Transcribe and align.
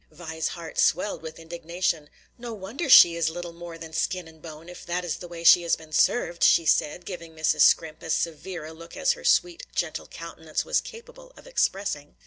Vi's 0.11 0.47
heart 0.47 0.79
swelled 0.79 1.21
with 1.21 1.37
indignation. 1.37 2.09
"No 2.35 2.53
wonder 2.55 2.89
she 2.89 3.15
is 3.15 3.29
little 3.29 3.53
more 3.53 3.77
than 3.77 3.93
skin 3.93 4.27
and 4.27 4.41
bone, 4.41 4.67
if 4.67 4.83
that 4.87 5.05
is 5.05 5.17
the 5.17 5.27
way 5.27 5.43
she 5.43 5.61
has 5.61 5.75
been 5.75 5.91
served!" 5.93 6.43
she 6.43 6.65
said, 6.65 7.05
giving 7.05 7.35
Mrs. 7.35 7.61
Scrimp 7.61 8.01
as 8.01 8.15
severe 8.15 8.65
a 8.65 8.73
look 8.73 8.97
as 8.97 9.11
her 9.11 9.23
sweet, 9.23 9.63
gentle 9.75 10.07
countenance 10.07 10.65
was 10.65 10.81
capable 10.81 11.33
of 11.37 11.45
expressing. 11.45 12.15